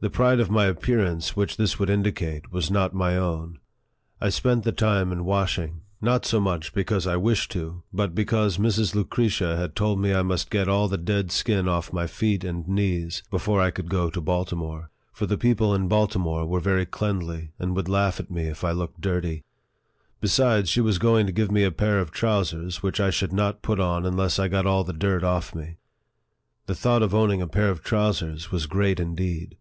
The 0.00 0.10
pride 0.10 0.38
of 0.38 0.54
appearance 0.54 1.34
which 1.34 1.56
this 1.56 1.78
would 1.78 1.88
indicate 1.88 2.52
was 2.52 2.70
not 2.70 2.92
my 2.92 3.16
own. 3.16 3.58
I 4.20 4.28
spent 4.28 4.62
the 4.62 4.70
time 4.70 5.10
in 5.12 5.24
washing, 5.24 5.80
not 6.02 6.26
so 6.26 6.36
38 6.36 6.44
NARRATIVE 6.44 6.44
OF 6.44 6.44
THE 6.44 6.50
much 6.68 6.74
because 6.74 7.06
I 7.06 7.16
wished 7.16 7.50
to, 7.52 7.82
but 7.90 8.14
because 8.14 8.58
Mrs. 8.58 8.94
Lucretia 8.94 9.56
had 9.56 9.74
told 9.74 9.98
me 9.98 10.12
I 10.12 10.20
must 10.20 10.50
get 10.50 10.68
all 10.68 10.88
the 10.88 10.98
dead 10.98 11.32
skin 11.32 11.66
off 11.68 11.90
my 11.90 12.06
feet 12.06 12.44
and 12.44 12.68
knees 12.68 13.22
before 13.30 13.62
I 13.62 13.70
could 13.70 13.88
go 13.88 14.10
to 14.10 14.20
Baltimore; 14.20 14.90
for 15.10 15.24
the 15.24 15.38
people 15.38 15.74
in 15.74 15.88
Baltimore 15.88 16.44
were 16.44 16.60
very 16.60 16.84
cleanly, 16.84 17.52
and 17.58 17.74
would 17.74 17.88
laugh 17.88 18.20
at 18.20 18.30
me 18.30 18.44
if 18.48 18.62
I 18.62 18.72
looked 18.72 19.00
dirty. 19.00 19.42
Besides, 20.20 20.68
she 20.68 20.82
was 20.82 20.98
going 20.98 21.24
to 21.24 21.32
give 21.32 21.50
me 21.50 21.64
a 21.64 21.72
pair 21.72 21.98
of 21.98 22.10
trousers, 22.10 22.82
which 22.82 23.00
I 23.00 23.08
should 23.08 23.32
not 23.32 23.62
put 23.62 23.80
on 23.80 24.04
unless 24.04 24.38
I 24.38 24.48
got 24.48 24.66
all 24.66 24.84
the 24.84 24.92
dirt 24.92 25.24
off 25.24 25.54
me. 25.54 25.78
The 26.66 26.74
thought 26.74 27.02
of 27.02 27.14
owning 27.14 27.40
a 27.40 27.48
pair 27.48 27.70
of 27.70 27.82
trousers 27.82 28.52
was 28.52 28.66
great 28.66 29.00
indeed 29.00 29.56